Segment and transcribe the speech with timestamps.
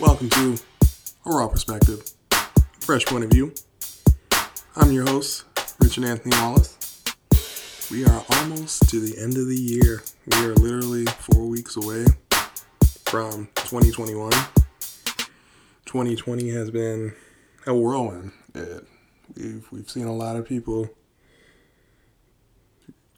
[0.00, 0.56] Welcome to
[1.26, 2.10] A Raw Perspective,
[2.78, 3.52] Fresh Point of View.
[4.74, 5.44] I'm your host,
[5.78, 7.02] Richard Anthony Wallace.
[7.90, 10.02] We are almost to the end of the year.
[10.26, 12.06] We are literally four weeks away
[13.04, 14.30] from 2021.
[15.84, 17.12] 2020 has been
[17.66, 18.32] a whirlwind.
[18.54, 18.86] It,
[19.36, 20.88] we've, we've seen a lot of people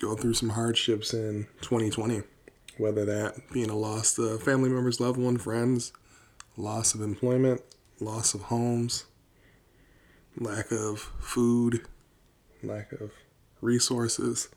[0.01, 2.23] go through some hardships in 2020,
[2.77, 5.93] whether that being a loss to family members, loved one, friends,
[6.57, 7.63] loss of employment,
[8.01, 9.05] loss of homes,
[10.39, 11.87] lack of food,
[12.63, 13.13] lack of
[13.61, 14.49] resources.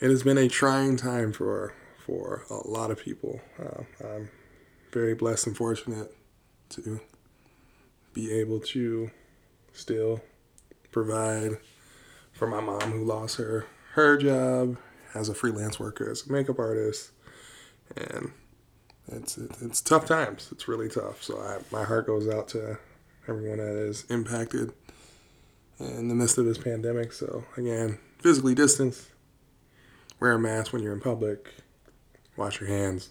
[0.00, 1.74] It has been a trying time for
[2.04, 3.40] for a lot of people.
[3.58, 4.30] Uh, I'm
[4.92, 6.12] very blessed and fortunate
[6.70, 7.00] to
[8.12, 9.10] be able to
[9.72, 10.20] still
[10.90, 11.58] provide
[12.32, 14.76] for my mom who lost her her job
[15.14, 17.10] as a freelance worker as a makeup artist
[17.96, 18.32] and
[19.08, 20.48] it's it's tough times.
[20.52, 21.22] It's really tough.
[21.22, 22.78] So I, my heart goes out to
[23.28, 24.72] everyone that is impacted
[25.78, 27.12] in the midst of this pandemic.
[27.12, 29.10] So again, physically distance,
[30.20, 31.48] wear a mask when you're in public,
[32.36, 33.10] wash your hands,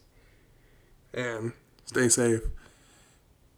[1.13, 1.53] and
[1.85, 2.41] stay safe.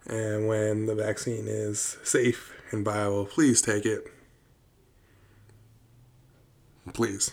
[0.07, 4.07] And when the vaccine is safe and viable, please take it.
[6.93, 7.31] Please.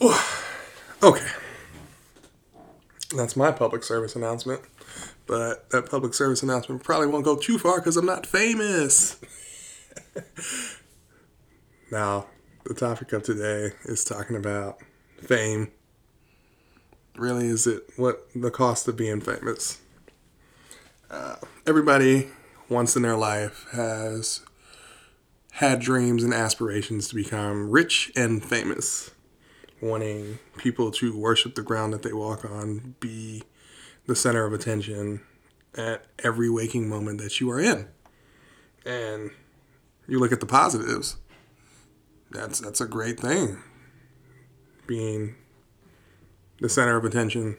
[1.04, 1.41] Okay
[3.18, 4.62] that's my public service announcement.
[5.26, 9.20] But that public service announcement probably won't go too far because I'm not famous.
[11.90, 12.26] now,
[12.64, 14.78] the topic of today is talking about
[15.18, 15.70] fame.
[17.16, 19.80] Really, is it what the cost of being famous?
[21.10, 22.28] Uh, everybody
[22.68, 24.40] once in their life has
[25.52, 29.10] had dreams and aspirations to become rich and famous
[29.82, 33.42] wanting people to worship the ground that they walk on, be
[34.06, 35.20] the center of attention
[35.76, 37.88] at every waking moment that you are in.
[38.86, 39.30] And
[40.06, 41.16] you look at the positives.
[42.30, 43.58] That's that's a great thing.
[44.86, 45.34] Being
[46.60, 47.56] the center of attention,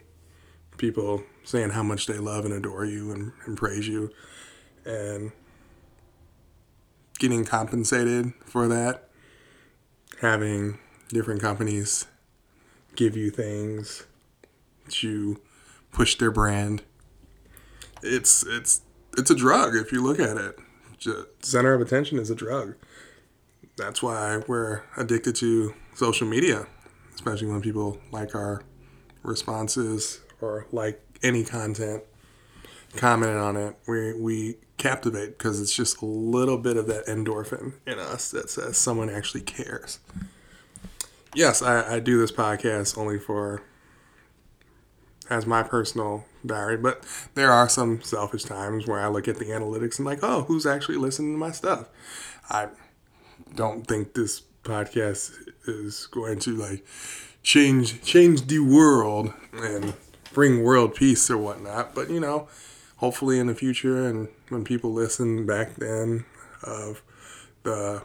[0.77, 4.11] people saying how much they love and adore you and, and praise you
[4.85, 5.31] and
[7.19, 9.09] getting compensated for that,
[10.21, 10.79] having
[11.09, 12.07] different companies
[12.95, 14.05] give you things
[14.89, 15.39] to
[15.91, 16.83] push their brand.
[18.01, 18.81] It's it's
[19.17, 20.57] it's a drug if you look at it.
[20.97, 22.75] Just center of attention is a drug.
[23.77, 26.67] That's why we're addicted to social media,
[27.15, 28.63] especially when people like our
[29.23, 32.03] responses or like any content,
[32.95, 33.75] comment on it.
[33.87, 38.49] We we captivate because it's just a little bit of that endorphin in us that
[38.49, 39.99] says someone actually cares
[41.35, 43.61] yes, I, I do this podcast only for
[45.29, 49.45] as my personal diary, but there are some selfish times where I look at the
[49.45, 51.89] analytics and like, oh, who's actually listening to my stuff?
[52.49, 52.67] I
[53.55, 55.31] don't think this podcast
[55.65, 56.85] is going to like
[57.41, 59.93] change change the world and
[60.33, 62.47] bring world peace or whatnot, but you know,
[62.97, 66.25] hopefully in the future and when people listen back then
[66.63, 67.01] of
[67.63, 68.03] the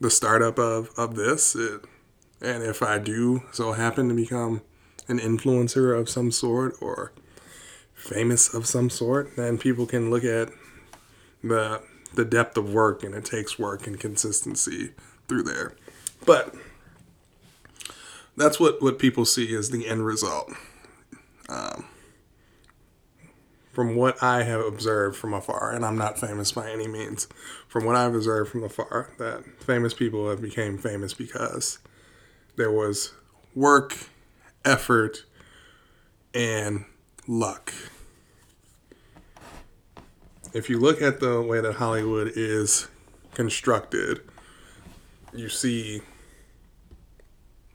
[0.00, 1.82] the startup of of this, it
[2.40, 4.62] and if I do so happen to become
[5.08, 7.12] an influencer of some sort or
[7.94, 10.50] famous of some sort, then people can look at
[11.42, 11.82] the
[12.14, 14.92] the depth of work and it takes work and consistency
[15.28, 15.74] through there.
[16.24, 16.54] But
[18.36, 20.50] that's what, what people see as the end result.
[21.48, 21.84] Um,
[23.72, 27.28] from what I have observed from afar, and I'm not famous by any means,
[27.68, 31.78] from what I've observed from afar, that famous people have become famous because
[32.58, 33.14] there was
[33.54, 33.96] work,
[34.64, 35.24] effort,
[36.34, 36.84] and
[37.26, 37.72] luck.
[40.52, 42.88] If you look at the way that Hollywood is
[43.34, 44.20] constructed,
[45.32, 46.02] you see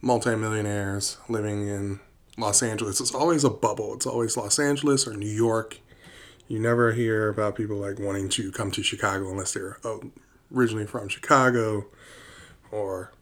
[0.00, 2.00] multimillionaires living in
[2.36, 3.00] Los Angeles.
[3.00, 3.94] It's always a bubble.
[3.94, 5.78] It's always Los Angeles or New York.
[6.46, 10.02] You never hear about people like wanting to come to Chicago unless they're oh,
[10.54, 11.86] originally from Chicago
[12.70, 13.12] or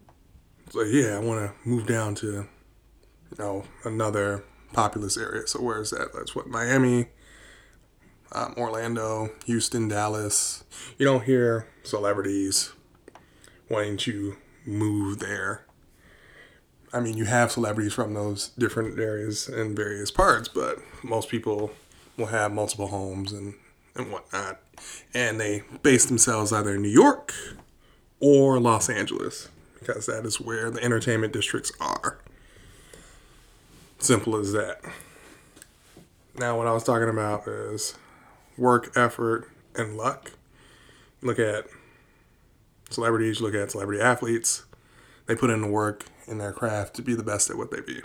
[0.75, 2.47] like, yeah, I want to move down to, you
[3.39, 5.47] know, another populous area.
[5.47, 6.13] So where is that?
[6.15, 7.09] That's what Miami,
[8.33, 10.65] um, Orlando, Houston, Dallas.
[10.99, 12.73] You don't hear celebrities
[13.69, 15.67] wanting to move there.
[16.93, 21.71] I mean, you have celebrities from those different areas in various parts, but most people
[22.17, 23.55] will have multiple homes and,
[23.97, 24.61] and whatnot.
[25.15, 27.33] And they base themselves either in New York
[28.21, 29.49] or Los Angeles
[29.85, 32.19] because that is where the entertainment districts are.
[33.99, 34.81] Simple as that.
[36.39, 37.95] Now, what I was talking about is
[38.57, 40.33] work, effort, and luck.
[41.21, 41.67] Look at
[42.91, 44.65] celebrities, look at celebrity athletes.
[45.27, 47.81] They put in the work in their craft to be the best at what they
[47.81, 48.01] be.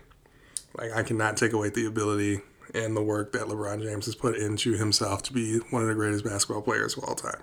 [0.77, 2.41] Like, I cannot take away the ability
[2.73, 5.95] and the work that LeBron James has put into himself to be one of the
[5.95, 7.41] greatest basketball players of all time.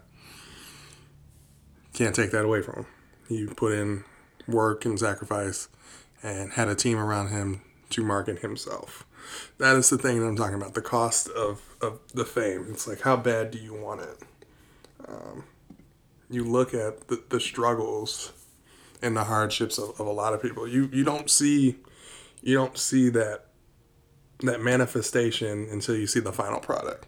[1.93, 2.87] Can't take that away from him.
[3.29, 4.05] He put in
[4.46, 5.69] work and sacrifice
[6.23, 9.06] and had a team around him to market himself.
[9.58, 12.67] That is the thing that I'm talking about the cost of, of the fame.
[12.70, 14.23] It's like, how bad do you want it?
[15.06, 15.44] Um,
[16.31, 18.32] you look at the, the struggles
[19.02, 20.67] and the hardships of, of a lot of people.
[20.67, 21.76] You you don't see
[22.43, 23.47] you don't see that
[24.40, 27.06] that manifestation until you see the final product.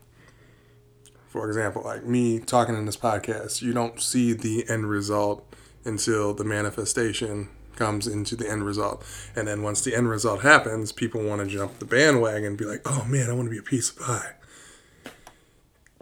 [1.28, 5.54] For example, like me talking in this podcast, you don't see the end result
[5.86, 9.04] until the manifestation comes into the end result.
[9.34, 12.64] And then once the end result happens, people want to jump the bandwagon and be
[12.64, 14.32] like, oh man, I want to be a piece of pie.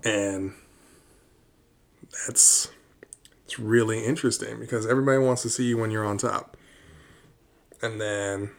[0.04, 0.54] And
[2.26, 2.70] that's
[3.44, 6.56] it's really interesting because everybody wants to see you when you're on top.
[7.82, 8.50] And then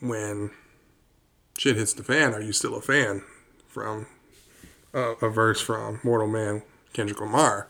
[0.00, 0.50] when
[1.58, 3.22] shit hits the fan, are you still a fan?
[3.68, 4.06] From
[4.94, 6.62] uh, a verse from Mortal Man,
[6.92, 7.68] Kendrick Lamar.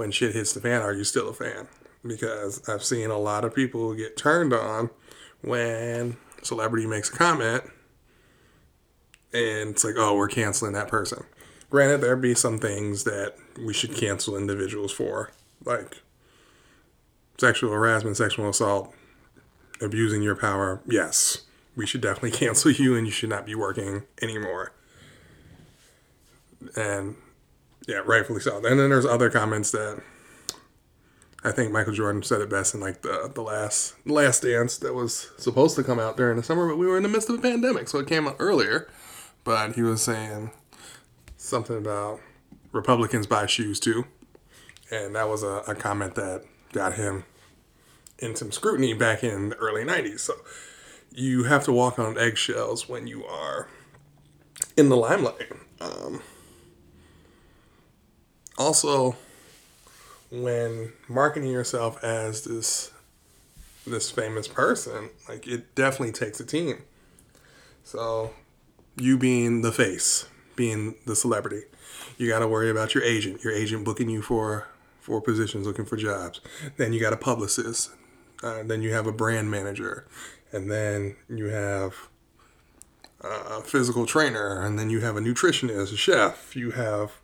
[0.00, 1.68] When shit hits the fan, are you still a fan?
[2.02, 4.88] Because I've seen a lot of people get turned on
[5.42, 7.64] when celebrity makes a comment
[9.34, 11.24] and it's like, oh, we're canceling that person.
[11.68, 15.32] Granted, there'd be some things that we should cancel individuals for,
[15.66, 15.98] like
[17.36, 18.94] sexual harassment, sexual assault,
[19.82, 20.80] abusing your power.
[20.86, 21.42] Yes,
[21.76, 24.72] we should definitely cancel you and you should not be working anymore.
[26.74, 27.16] And
[27.86, 28.56] yeah, rightfully so.
[28.56, 30.02] And then there's other comments that
[31.42, 34.94] I think Michael Jordan said it best in like the the last last dance that
[34.94, 37.38] was supposed to come out during the summer, but we were in the midst of
[37.38, 38.88] a pandemic, so it came out earlier.
[39.42, 40.50] But he was saying
[41.36, 42.20] something about
[42.72, 44.04] Republicans buy shoes too.
[44.90, 47.24] And that was a, a comment that got him
[48.18, 50.20] in some scrutiny back in the early 90s.
[50.20, 50.34] So
[51.10, 53.68] you have to walk on eggshells when you are
[54.76, 55.52] in the limelight.
[55.80, 56.20] Um,
[58.60, 59.16] also,
[60.30, 62.92] when marketing yourself as this
[63.86, 66.82] this famous person, like it definitely takes a team.
[67.82, 68.34] So,
[68.96, 71.62] you being the face, being the celebrity,
[72.18, 73.42] you got to worry about your agent.
[73.42, 74.68] Your agent booking you for
[75.00, 76.40] for positions, looking for jobs.
[76.76, 77.90] Then you got a publicist.
[78.42, 80.06] Uh, then you have a brand manager
[80.52, 82.08] and then you have
[83.22, 86.56] a physical trainer, and then you have a nutritionist, a chef.
[86.56, 87.18] You have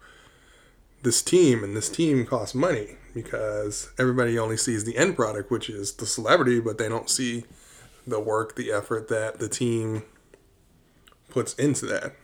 [1.02, 5.70] this team, and this team costs money because everybody only sees the end product, which
[5.70, 7.44] is the celebrity, but they don't see
[8.06, 10.02] the work, the effort that the team
[11.30, 12.14] puts into that.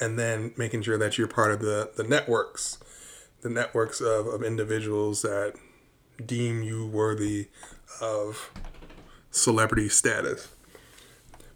[0.00, 2.78] And then making sure that you're part of the, the networks,
[3.42, 5.54] the networks of, of individuals that
[6.24, 7.48] deem you worthy
[8.00, 8.50] of
[9.30, 10.48] celebrity status.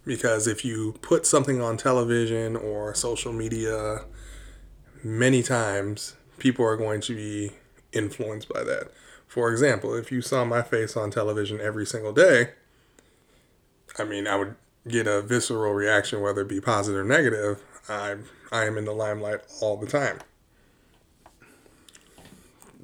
[0.04, 4.04] Because if you put something on television or social media
[5.02, 7.52] many times, people are going to be
[7.92, 8.90] influenced by that.
[9.26, 12.50] For example, if you saw my face on television every single day,
[13.98, 14.56] I mean, I would
[14.86, 17.62] get a visceral reaction, whether it be positive or negative.
[17.88, 18.16] I
[18.52, 20.20] I am in the limelight all the time.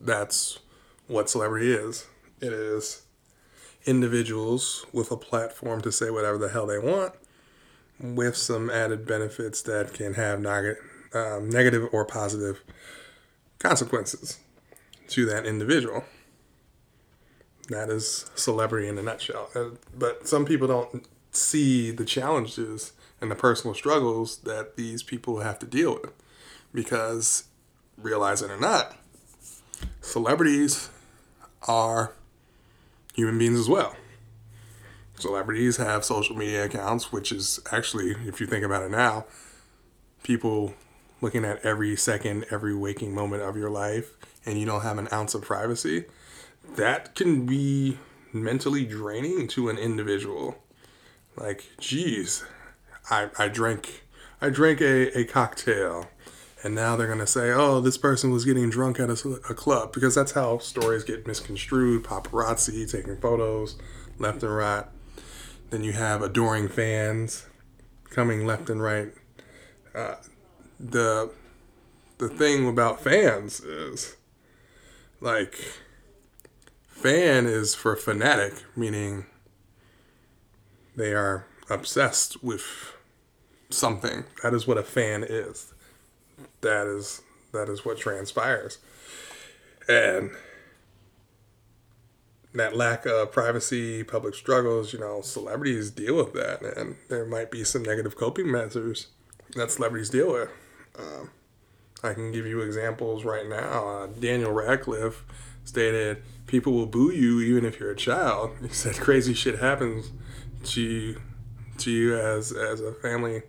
[0.00, 0.58] That's
[1.06, 2.06] what celebrity is.
[2.40, 3.02] It is
[3.84, 7.14] individuals with a platform to say whatever the hell they want,
[8.00, 10.40] with some added benefits that can have
[11.14, 12.62] um, negative or positive
[13.58, 14.38] consequences
[15.08, 16.04] to that individual.
[17.68, 19.48] That is celebrity in a nutshell.
[19.54, 25.40] Uh, but some people don't see the challenges and the personal struggles that these people
[25.40, 26.12] have to deal with
[26.74, 27.44] because,
[27.96, 28.96] realize it or not,
[30.00, 30.90] celebrities
[31.68, 32.12] are
[33.14, 33.94] human beings as well.
[35.18, 39.24] Celebrities have social media accounts, which is actually, if you think about it now,
[40.24, 40.74] people
[41.22, 45.08] looking at every second, every waking moment of your life, and you don't have an
[45.10, 46.04] ounce of privacy,
[46.76, 47.96] that can be
[48.32, 50.58] mentally draining to an individual.
[51.36, 52.44] Like, geez,
[53.10, 54.04] I, I drank
[54.40, 56.08] I drank a, a cocktail
[56.64, 59.54] and now they're going to say, oh, this person was getting drunk at a, a,
[59.54, 62.04] club because that's how stories get misconstrued.
[62.04, 63.76] Paparazzi taking photos
[64.18, 64.84] left and right.
[65.70, 67.46] Then you have adoring fans
[68.10, 69.12] coming left and right.
[69.94, 70.16] Uh,
[70.82, 71.30] the
[72.18, 74.16] the thing about fans is
[75.20, 75.56] like
[76.88, 79.26] fan is for fanatic, meaning
[80.96, 82.94] they are obsessed with
[83.70, 84.24] something.
[84.42, 85.72] That is what a fan is.
[86.60, 87.22] That is
[87.52, 88.78] that is what transpires.
[89.88, 90.32] And
[92.54, 97.50] that lack of privacy, public struggles, you know, celebrities deal with that, and there might
[97.50, 99.08] be some negative coping measures
[99.54, 100.50] that celebrities deal with.
[100.98, 101.30] Um,
[102.02, 103.88] I can give you examples right now.
[103.88, 105.24] Uh, Daniel Radcliffe
[105.64, 110.12] stated, "People will boo you even if you're a child." He said, "Crazy shit happens
[110.64, 111.20] to you,
[111.78, 113.42] to you as as a family."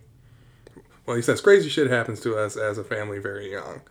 [1.06, 3.82] Well, he says, "Crazy shit happens to us as a family very young."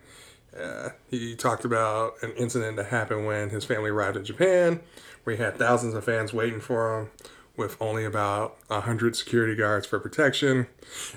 [0.58, 4.80] Uh, he talked about an incident that happened when his family arrived in Japan,
[5.24, 7.10] where he had thousands of fans waiting for him
[7.56, 10.66] with only about 100 security guards for protection.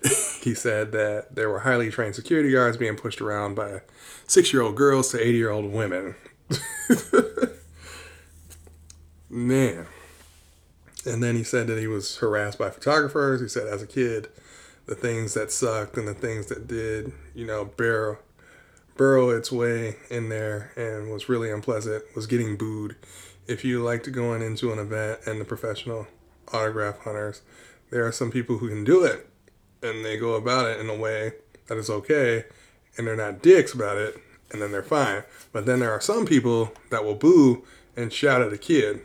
[0.42, 3.82] he said that there were highly trained security guards being pushed around by
[4.28, 6.16] six year old girls to 80 year old women.
[9.30, 9.88] Man.
[11.06, 13.42] And then he said that he was harassed by photographers.
[13.42, 14.28] He said as a kid,
[14.86, 18.20] the things that sucked and the things that did, you know, bear
[18.96, 22.96] burrow its way in there and was really unpleasant was getting booed.
[23.48, 26.08] If you like to go into an event and the professional
[26.54, 27.42] autograph hunters,
[27.90, 29.30] there are some people who can do it
[29.82, 31.34] and they go about it in a way
[31.68, 32.46] that is okay
[32.98, 34.18] and they're not dicks about it
[34.52, 35.24] and then they're fine.
[35.52, 39.02] But then there are some people that will boo and shout at a kid.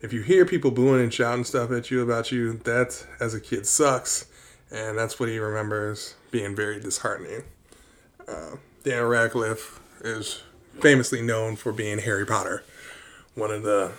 [0.00, 3.40] If you hear people booing and shouting stuff at you about you, that as a
[3.40, 4.26] kid sucks.
[4.70, 7.42] And that's what he remembers being very disheartening.
[8.28, 10.42] Uh, Dan Radcliffe is
[10.80, 12.64] famously known for being Harry Potter,
[13.34, 13.92] one of the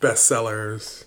[0.00, 1.03] bestsellers,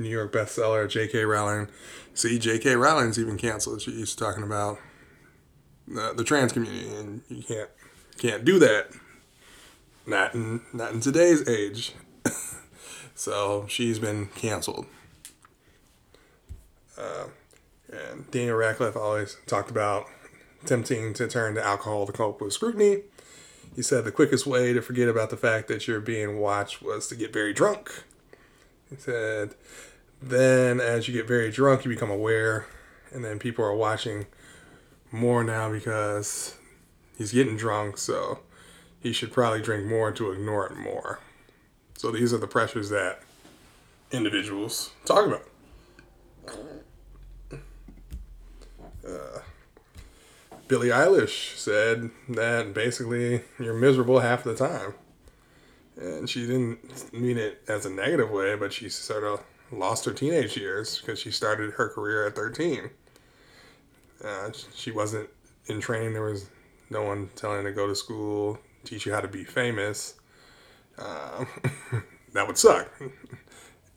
[0.00, 1.24] New York bestseller, J.K.
[1.24, 1.68] Rowling.
[2.14, 2.76] See, J.K.
[2.76, 3.82] Rowling's even canceled.
[3.82, 4.78] She's talking about
[5.86, 7.70] the, the trans community, and you can't
[8.18, 8.88] can't do that.
[10.06, 11.94] Not in not in today's age.
[13.14, 14.86] so she's been canceled.
[16.96, 17.26] Uh,
[17.90, 20.06] and Daniel Radcliffe always talked about
[20.62, 23.02] attempting to turn to alcohol to cope with scrutiny.
[23.74, 27.08] He said the quickest way to forget about the fact that you're being watched was
[27.08, 28.04] to get very drunk.
[28.90, 29.54] He said,
[30.20, 32.66] then as you get very drunk, you become aware,
[33.12, 34.26] and then people are watching
[35.10, 36.56] more now because
[37.16, 38.40] he's getting drunk, so
[39.00, 41.20] he should probably drink more to ignore it more.
[41.96, 43.22] So these are the pressures that
[44.10, 45.46] individuals talk about.
[49.06, 49.40] Uh,
[50.68, 54.94] Billie Eilish said that basically you're miserable half the time.
[56.00, 60.12] And she didn't mean it as a negative way, but she sort of lost her
[60.12, 62.90] teenage years because she started her career at 13.
[64.24, 65.28] Uh, she wasn't
[65.66, 66.14] in training.
[66.14, 66.48] There was
[66.88, 70.14] no one telling her to go to school, teach you how to be famous.
[70.98, 71.44] Uh,
[72.32, 72.90] that would suck.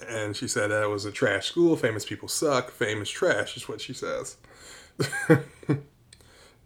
[0.08, 1.76] And she said that it was a trash school.
[1.78, 2.70] Famous people suck.
[2.72, 4.38] Famous trash is what she says.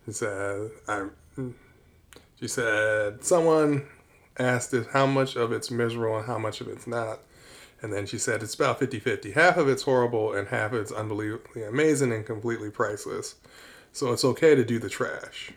[0.07, 1.07] She said, I,
[2.39, 3.85] she said, someone
[4.39, 7.19] asked if how much of it's miserable and how much of it's not.
[7.81, 9.31] And then she said, it's about 50 50.
[9.31, 13.35] Half of it's horrible and half of it's unbelievably amazing and completely priceless.
[13.93, 15.51] So it's okay to do the trash.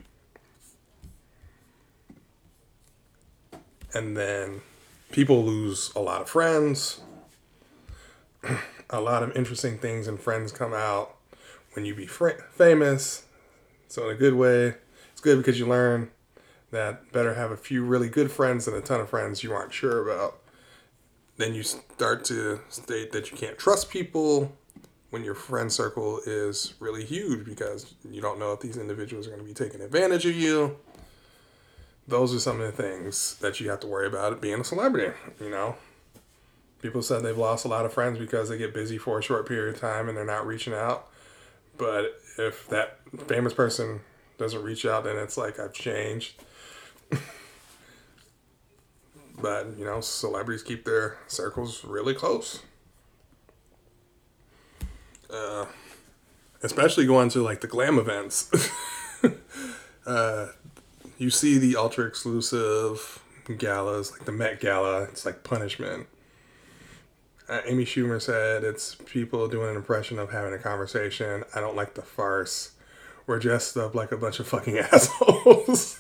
[3.95, 4.61] And then
[5.11, 7.01] people lose a lot of friends.
[8.91, 11.17] a lot of interesting things and friends come out
[11.73, 13.25] when you be fr- famous
[13.91, 14.75] so in a good way,
[15.11, 16.13] it's good because you learn
[16.71, 19.73] that better have a few really good friends than a ton of friends you aren't
[19.73, 20.39] sure about.
[21.37, 24.57] Then you start to state that you can't trust people
[25.11, 29.31] when your friend circle is really huge because you don't know if these individuals are
[29.31, 30.77] going to be taking advantage of you.
[32.07, 35.13] Those are some of the things that you have to worry about being a celebrity,
[35.41, 35.77] you know.
[36.83, 39.47] People said they've lost a lot of friends because they get busy for a short
[39.47, 41.09] period of time and they're not reaching out.
[41.77, 44.01] But if that famous person
[44.39, 46.43] doesn't reach out, then it's like I've changed.
[49.41, 52.63] But you know, celebrities keep their circles really close.
[55.33, 55.67] Uh,
[56.63, 58.51] especially going to like the glam events.
[60.07, 60.49] uh,
[61.19, 63.23] you see the ultra exclusive
[63.59, 65.05] galas, like the Met Gala.
[65.05, 66.07] It's like punishment.
[67.49, 71.45] Uh, Amy Schumer said it's people doing an impression of having a conversation.
[71.55, 72.73] I don't like the farce.
[73.27, 76.00] We're dressed up like a bunch of fucking assholes.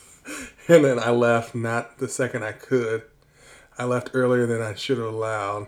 [0.70, 3.02] And then I left not the second I could.
[3.76, 5.66] I left earlier than I should have allowed.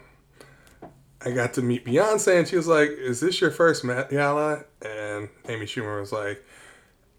[1.25, 4.65] I got to meet Beyonce and she was like, Is this your first Met Gala?
[4.81, 6.45] And Amy Schumer was like,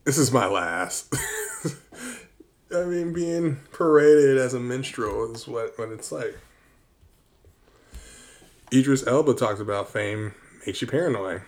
[0.05, 1.13] This is my last.
[2.73, 6.37] I mean, being paraded as a minstrel is what, what it's like.
[8.73, 10.33] Idris Elba talks about fame
[10.65, 11.41] makes you paranoid.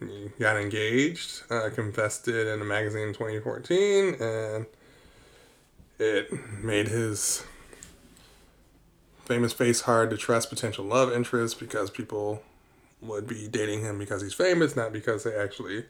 [0.00, 4.66] he got engaged, uh, confessed it in a magazine in 2014, and
[5.98, 6.30] it
[6.62, 7.44] made his
[9.24, 12.42] famous face hard to trust potential love interests because people
[13.00, 15.84] would be dating him because he's famous, not because they actually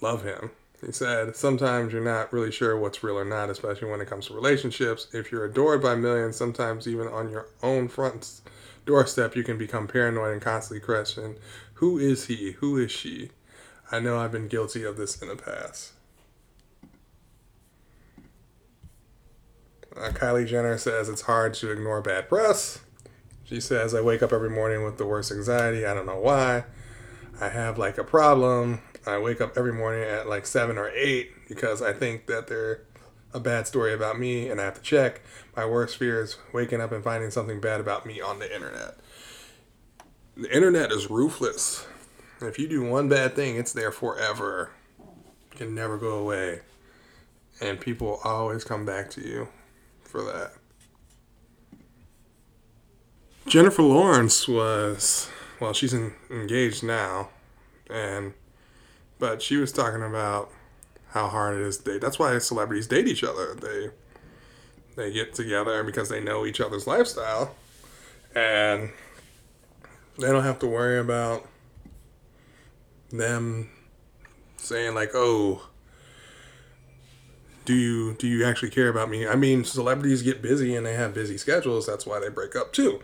[0.00, 0.50] love him.
[0.84, 4.26] He said, Sometimes you're not really sure what's real or not, especially when it comes
[4.26, 5.08] to relationships.
[5.12, 8.40] If you're adored by millions, sometimes even on your own front
[8.86, 11.36] doorstep, you can become paranoid and constantly question,
[11.74, 12.52] Who is he?
[12.52, 13.30] Who is she?
[13.90, 15.92] I know I've been guilty of this in the past.
[19.98, 22.80] Uh, Kylie Jenner says it's hard to ignore bad press.
[23.44, 25.84] She says, I wake up every morning with the worst anxiety.
[25.84, 26.64] I don't know why.
[27.40, 28.80] I have like a problem.
[29.06, 32.82] I wake up every morning at like seven or eight because I think that they're
[33.32, 35.22] a bad story about me and I have to check.
[35.56, 38.98] My worst fear is waking up and finding something bad about me on the internet.
[40.36, 41.86] The internet is ruthless.
[42.40, 44.70] If you do one bad thing, it's there forever.
[45.50, 46.60] It can never go away.
[47.60, 49.48] And people always come back to you
[50.08, 50.52] for that.
[53.46, 55.28] Jennifer Lawrence was,
[55.60, 57.28] well, she's in, engaged now,
[57.88, 58.34] and
[59.18, 60.50] but she was talking about
[61.10, 62.00] how hard it is to date.
[62.00, 63.54] That's why celebrities date each other.
[63.54, 63.90] They
[64.96, 67.54] they get together because they know each other's lifestyle,
[68.34, 68.90] and
[70.18, 71.46] they don't have to worry about
[73.10, 73.70] them
[74.58, 75.62] saying like, "Oh,
[77.68, 80.94] do you do you actually care about me?" I mean, celebrities get busy and they
[80.94, 81.86] have busy schedules.
[81.86, 83.02] That's why they break up too.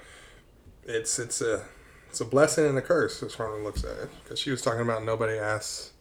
[0.85, 1.67] It's it's a
[2.09, 4.09] it's a blessing and a curse as far as looks at it.
[4.23, 5.93] Because she was talking about nobody asks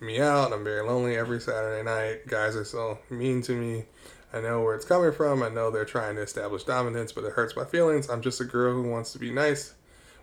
[0.00, 0.52] me out.
[0.52, 2.26] I'm very lonely every Saturday night.
[2.26, 3.84] Guys are so mean to me.
[4.32, 5.44] I know where it's coming from.
[5.44, 8.10] I know they're trying to establish dominance, but it hurts my feelings.
[8.10, 9.74] I'm just a girl who wants to be nice,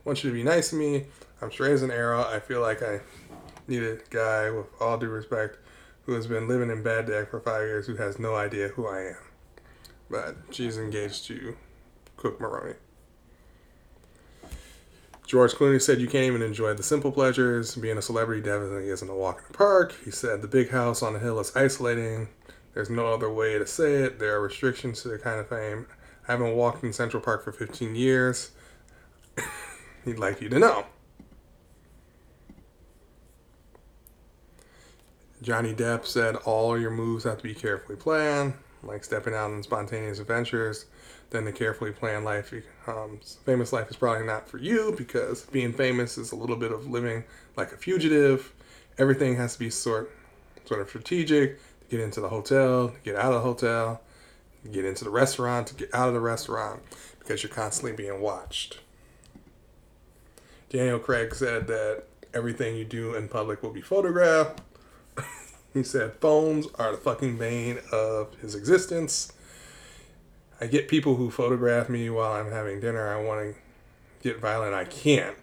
[0.03, 1.05] wants you to be nice to me.
[1.41, 2.23] I'm straight as an arrow.
[2.23, 2.99] I feel like I
[3.69, 5.59] need a guy, with all due respect,
[6.05, 9.01] who has been living in Baghdad for five years who has no idea who I
[9.01, 9.17] am.
[10.09, 11.57] But she's engaged to
[12.15, 12.75] Cooke Maroney.
[15.25, 17.75] George Clooney said you can't even enjoy the simple pleasures.
[17.75, 19.95] Being a celebrity definitely isn't a walk in the park.
[20.05, 22.29] He said the big house on the hill is isolating.
[22.75, 24.19] There's no other way to say it.
[24.19, 25.87] There are restrictions to the kind of fame.
[26.27, 28.51] I haven't walked in Central Park for 15 years.
[30.05, 30.85] He'd like you to know.
[35.45, 38.53] Johnny Depp said all your moves have to be carefully planned,
[38.83, 40.85] like stepping out on spontaneous adventures
[41.35, 42.53] then the carefully planned life,
[42.87, 46.71] um, famous life is probably not for you because being famous is a little bit
[46.71, 47.23] of living
[47.57, 48.53] like a fugitive.
[48.97, 50.11] Everything has to be sort,
[50.65, 54.01] sort of strategic to get into the hotel, to get out of the hotel,
[54.63, 56.81] to get into the restaurant, to get out of the restaurant
[57.19, 58.79] because you're constantly being watched.
[60.69, 62.03] Daniel Craig said that
[62.33, 64.61] everything you do in public will be photographed.
[65.75, 69.33] He said phones are the fucking bane of his existence.
[70.61, 73.09] I get people who photograph me while I'm having dinner.
[73.09, 73.61] I want to
[74.23, 74.73] get violent.
[74.73, 75.35] I can't.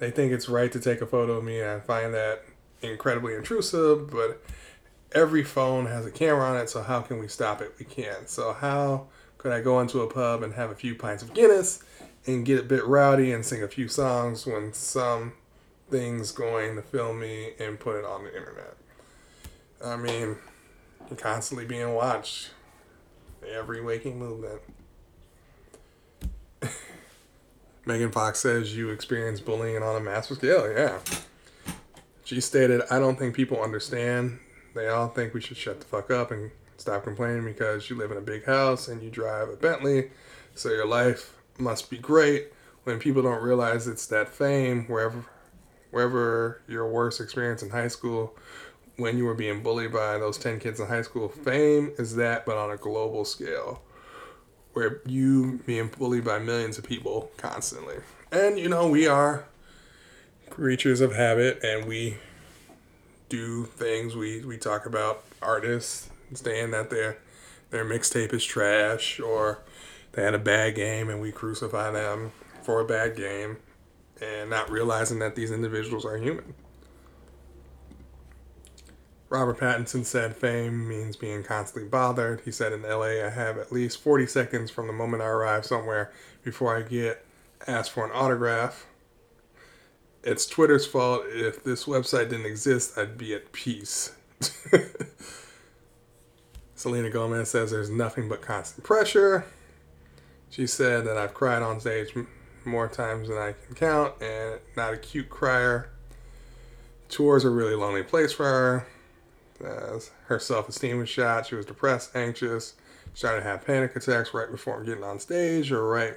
[0.00, 2.42] They think it's right to take a photo of me, and I find that
[2.82, 4.10] incredibly intrusive.
[4.10, 4.42] But
[5.12, 7.72] every phone has a camera on it, so how can we stop it?
[7.78, 8.28] We can't.
[8.28, 9.06] So how
[9.38, 11.84] could I go into a pub and have a few pints of Guinness
[12.26, 15.34] and get a bit rowdy and sing a few songs when some
[15.88, 18.76] things going to film me and put it on the internet?
[19.84, 20.36] I mean,
[21.16, 22.50] constantly being watched
[23.52, 24.60] every waking movement.
[27.86, 30.70] Megan Fox says you experience bullying on a massive scale.
[30.72, 30.98] Yeah.
[32.24, 34.38] She stated, I don't think people understand.
[34.74, 38.12] They all think we should shut the fuck up and stop complaining because you live
[38.12, 40.10] in a big house and you drive a Bentley,
[40.54, 42.52] so your life must be great.
[42.84, 45.24] When people don't realize it's that fame, wherever,
[45.90, 48.36] wherever your worst experience in high school
[49.02, 51.28] when you were being bullied by those 10 kids in high school.
[51.28, 53.82] Fame is that, but on a global scale,
[54.74, 57.96] where you being bullied by millions of people constantly.
[58.30, 59.44] And, you know, we are
[60.50, 62.16] creatures of habit and we
[63.28, 64.14] do things.
[64.14, 67.18] We, we talk about artists saying that their,
[67.70, 69.58] their mixtape is trash or
[70.12, 72.30] they had a bad game and we crucify them
[72.62, 73.56] for a bad game
[74.20, 76.54] and not realizing that these individuals are human.
[79.32, 82.42] Robert Pattinson said fame means being constantly bothered.
[82.44, 85.64] He said in LA, I have at least 40 seconds from the moment I arrive
[85.64, 86.12] somewhere
[86.44, 87.24] before I get
[87.66, 88.84] asked for an autograph.
[90.22, 91.22] It's Twitter's fault.
[91.28, 94.12] If this website didn't exist, I'd be at peace.
[96.74, 99.46] Selena Gomez says there's nothing but constant pressure.
[100.50, 102.14] She said that I've cried on stage
[102.66, 105.88] more times than I can count and not a cute crier.
[107.08, 108.86] tours were a really lonely place for her.
[109.62, 112.74] Her self esteem was shot, she was depressed, anxious,
[113.14, 116.14] started to have panic attacks right before getting on stage or right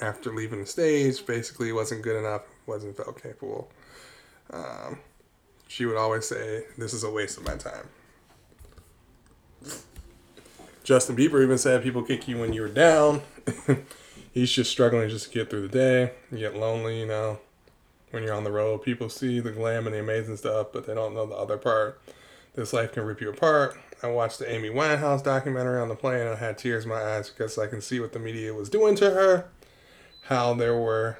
[0.00, 1.24] after leaving the stage.
[1.24, 3.70] Basically, wasn't good enough, wasn't felt capable.
[4.50, 4.98] Um,
[5.68, 7.88] she would always say, This is a waste of my time.
[10.84, 13.22] Justin Bieber even said people kick you when you're down.
[14.32, 16.12] He's just struggling just to get through the day.
[16.30, 17.38] You get lonely, you know,
[18.10, 18.82] when you're on the road.
[18.82, 22.00] People see the glam and the amazing stuff, but they don't know the other part.
[22.54, 23.76] This life can rip you apart.
[24.02, 27.02] I watched the Amy Winehouse documentary on the plane and I had tears in my
[27.02, 29.48] eyes because I can see what the media was doing to her,
[30.22, 31.18] how they were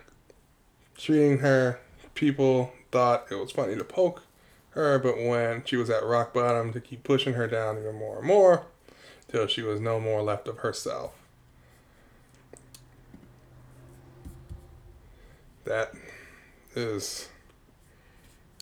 [0.96, 1.80] treating her.
[2.14, 4.22] People thought it was funny to poke
[4.70, 8.18] her, but when she was at rock bottom, to keep pushing her down even more
[8.18, 8.66] and more
[9.28, 11.14] till she was no more left of herself.
[15.64, 15.92] That
[16.76, 17.28] is,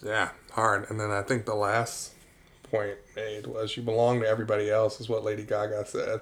[0.02, 0.88] yeah, hard.
[0.88, 2.11] And then I think the last
[2.72, 6.20] point made was you belong to everybody else, is what Lady Gaga said.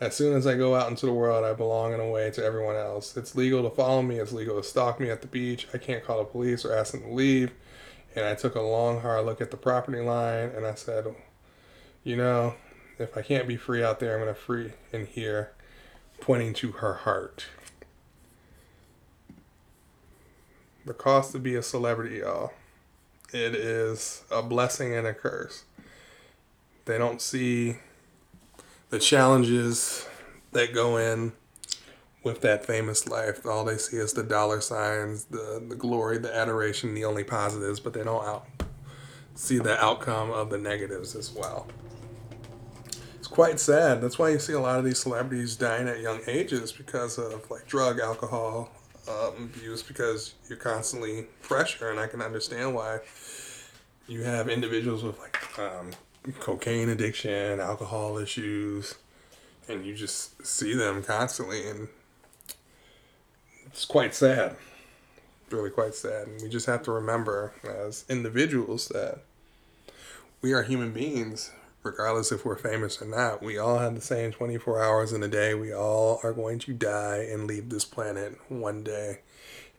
[0.00, 2.44] As soon as I go out into the world, I belong in a way to
[2.44, 3.16] everyone else.
[3.16, 5.68] It's legal to follow me, it's legal to stalk me at the beach.
[5.72, 7.52] I can't call the police or ask them to leave.
[8.16, 11.06] And I took a long, hard look at the property line and I said,
[12.02, 12.54] you know,
[12.98, 15.52] if I can't be free out there, I'm going to free in here,
[16.20, 17.46] pointing to her heart.
[20.84, 22.52] The cost to be a celebrity, y'all.
[23.32, 25.62] It is a blessing and a curse.
[26.84, 27.76] They don't see
[28.90, 30.06] the challenges
[30.52, 31.32] that go in
[32.24, 33.46] with that famous life.
[33.46, 37.80] All they see is the dollar signs, the the glory, the adoration, the only positives,
[37.80, 38.46] but they don't out
[39.34, 41.66] see the outcome of the negatives as well
[43.18, 44.00] It's quite sad.
[44.02, 47.50] That's why you see a lot of these celebrities dying at young ages because of
[47.50, 48.70] like drug, alcohol
[49.08, 53.00] um, abuse, because you're constantly pressure, and I can understand why
[54.08, 55.90] you have individuals with like um,
[56.40, 58.96] cocaine addiction, alcohol issues,
[59.68, 61.88] and you just see them constantly, and
[63.66, 64.56] it's quite sad.
[65.50, 69.20] Really quite sad, and we just have to remember as individuals that
[70.40, 74.32] we are human beings regardless if we're famous or not, we all have the same
[74.32, 75.54] 24 hours in a day.
[75.54, 79.20] We all are going to die and leave this planet one day.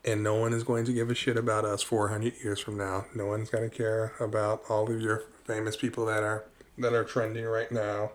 [0.04, 3.06] And no one is going to give a shit about us 400 years from now.
[3.14, 6.44] No one's going to care about all of your famous people that are
[6.76, 8.10] that are trending right now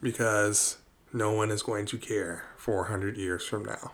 [0.00, 0.78] because
[1.12, 3.92] no one is going to care 400 years from now.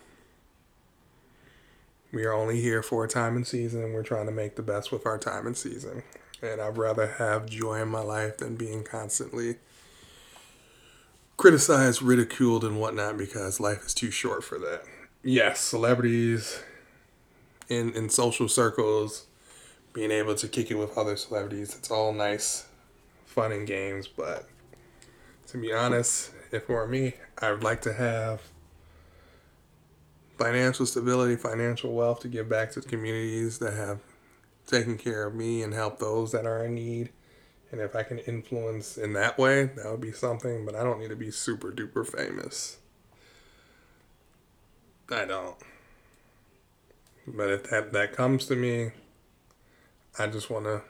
[2.13, 4.91] We are only here for a time and season, we're trying to make the best
[4.91, 6.03] with our time and season
[6.43, 9.57] and I'd rather have joy in my life than being constantly
[11.37, 14.83] criticized, ridiculed, and whatnot because life is too short for that.
[15.23, 16.63] Yes, celebrities
[17.71, 19.27] in in social circles,
[19.95, 22.67] being able to kick it with other celebrities, it's all nice,
[23.25, 24.07] fun and games.
[24.07, 24.47] But
[25.49, 28.43] to be honest, if it were me, I would like to have
[30.37, 34.01] financial stability, financial wealth to give back to the communities that have
[34.67, 37.11] taken care of me and help those that are in need.
[37.73, 40.99] And if I can influence in that way, that would be something, but I don't
[40.99, 42.79] need to be super duper famous.
[45.11, 45.57] I don't.
[47.33, 48.91] But if that, that comes to me,
[50.19, 50.83] I just want to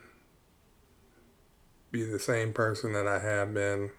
[1.91, 3.91] be the same person that I have been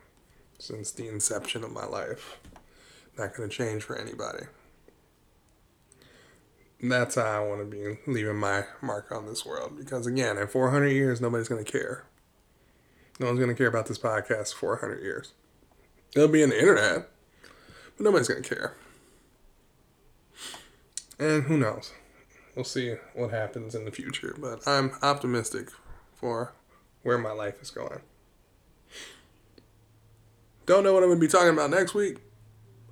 [0.57, 2.39] since the inception of my life.
[3.17, 4.45] Not going to change for anybody
[6.89, 9.77] that's how I want to be leaving my mark on this world.
[9.77, 12.05] Because again, in 400 years, nobody's going to care.
[13.19, 15.33] No one's going to care about this podcast for 400 years.
[16.15, 17.09] It'll be on the internet,
[17.95, 18.75] but nobody's going to care.
[21.19, 21.93] And who knows?
[22.55, 24.35] We'll see what happens in the future.
[24.37, 25.69] But I'm optimistic
[26.13, 26.53] for
[27.03, 28.01] where my life is going.
[30.65, 32.17] Don't know what I'm going to be talking about next week.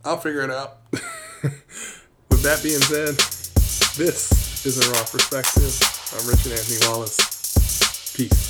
[0.04, 0.78] I'll figure it out.
[0.92, 3.16] With that being said,
[3.98, 5.80] this is a raw perspective.
[6.20, 8.14] I'm Richard Anthony Wallace.
[8.16, 8.49] Peace.